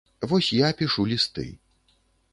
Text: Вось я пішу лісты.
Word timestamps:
Вось 0.29 0.49
я 0.67 0.71
пішу 0.81 1.05
лісты. 1.13 1.47